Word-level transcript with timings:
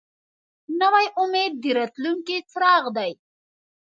نوی 0.81 1.05
امید 1.21 1.53
د 1.63 1.65
راتلونکي 1.77 2.37
څراغ 2.51 2.83
دی 2.97 3.11